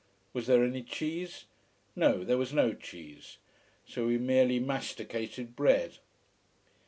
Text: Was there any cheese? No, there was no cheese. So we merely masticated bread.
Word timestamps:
Was 0.33 0.47
there 0.47 0.63
any 0.65 0.81
cheese? 0.81 1.45
No, 1.95 2.23
there 2.23 2.39
was 2.39 2.51
no 2.51 2.73
cheese. 2.73 3.37
So 3.85 4.07
we 4.07 4.17
merely 4.17 4.57
masticated 4.59 5.55
bread. 5.55 5.99